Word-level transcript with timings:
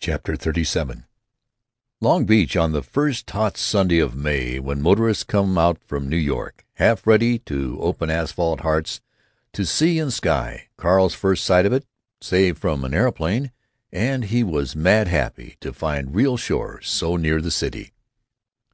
CHAPTER 0.00 0.34
XXXVII 0.34 1.04
ong 2.02 2.26
Beach, 2.26 2.58
on 2.58 2.72
the 2.72 2.82
first 2.82 3.30
hot 3.30 3.56
Sunday 3.56 3.98
of 3.98 4.14
May, 4.14 4.58
when 4.58 4.82
motorists 4.82 5.24
come 5.24 5.56
out 5.56 5.78
from 5.82 6.10
New 6.10 6.18
York, 6.18 6.66
half 6.74 7.06
ready 7.06 7.38
to 7.38 7.78
open 7.80 8.10
asphalt 8.10 8.60
hearts 8.60 9.00
to 9.54 9.64
sea 9.64 9.98
and 9.98 10.12
sky. 10.12 10.68
Carl's 10.76 11.14
first 11.14 11.42
sight 11.42 11.64
of 11.64 11.72
it, 11.72 11.86
save 12.20 12.58
from 12.58 12.84
an 12.84 12.92
aeroplane, 12.92 13.50
and 13.90 14.24
he 14.26 14.44
was 14.44 14.76
mad 14.76 15.08
happy 15.08 15.56
to 15.62 15.72
find 15.72 16.14
real 16.14 16.36
shore 16.36 16.82
so 16.82 17.16
near 17.16 17.40
the 17.40 17.50
city. 17.50 17.94